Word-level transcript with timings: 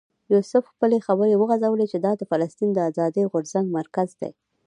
یوسف 0.33 0.63
خپلې 0.73 0.97
خبرې 1.07 1.35
وغځولې 1.37 1.85
چې 1.91 1.97
دا 2.05 2.11
د 2.17 2.21
فلسطین 2.29 2.69
د 2.73 2.79
آزادۍ 2.89 3.23
غورځنګ 3.31 3.65
مرکز 3.77 4.09
دی. 4.21 4.31